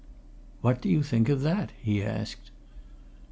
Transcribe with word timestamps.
"What 0.61 0.81
do 0.81 0.89
you 0.89 1.03
think 1.03 1.29
of 1.29 1.41
that?" 1.43 1.69
he 1.79 2.01
asked. 2.01 2.49